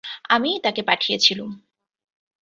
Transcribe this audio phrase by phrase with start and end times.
[0.29, 1.51] আমিই তাকে পাঠিয়েছিলুম।